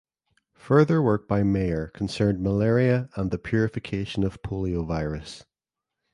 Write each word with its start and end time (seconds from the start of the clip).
Further 0.55 0.99
work 0.99 1.27
by 1.27 1.43
Mayer 1.43 1.89
concerned 1.89 2.41
malaria 2.41 3.07
and 3.13 3.29
the 3.29 3.37
purification 3.37 4.23
of 4.23 4.41
poliovirus. 4.41 5.45